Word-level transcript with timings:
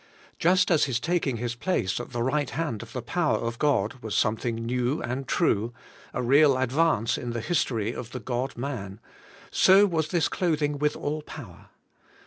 Just 0.39 0.71
as 0.71 0.85
His 0.85 0.99
taking 0.99 1.37
His 1.37 1.53
place 1.53 1.99
at 1.99 2.09
the 2.09 2.23
right 2.23 2.49
hand 2.49 2.81
of 2.81 2.91
the 2.91 3.03
power 3.03 3.37
of 3.37 3.59
God 3.59 4.01
was 4.01 4.15
something 4.15 4.55
new 4.55 4.99
and 4.99 5.27
true,— 5.27 5.75
a 6.15 6.23
real 6.23 6.57
advance 6.57 7.19
in 7.19 7.33
the 7.33 7.39
history 7.39 7.93
of 7.93 8.09
the 8.11 8.19
God 8.19 8.57
man,— 8.57 8.99
so 9.51 9.87
w^as 9.87 10.09
this 10.09 10.27
clothing 10.27 10.79
with 10.79 10.95
all 10.95 11.21
power. 11.21 11.67